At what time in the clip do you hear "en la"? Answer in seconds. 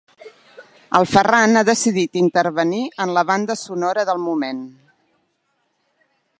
3.07-3.25